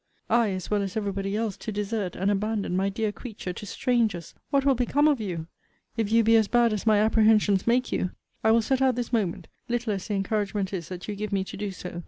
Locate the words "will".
4.65-4.73, 8.49-8.63